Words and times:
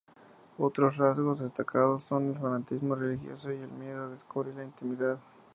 Otros 0.57 0.97
rasgos 0.97 1.37
destacados 1.41 2.03
son 2.03 2.29
el 2.29 2.39
fanatismo 2.39 2.95
religioso 2.95 3.53
y 3.53 3.57
el 3.57 3.69
miedo 3.71 4.05
a 4.05 4.09
descubrir 4.09 4.55
la 4.55 4.63
intimidad. 4.63 5.19